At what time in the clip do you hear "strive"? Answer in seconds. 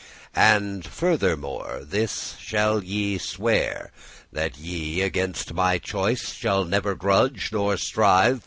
7.77-8.39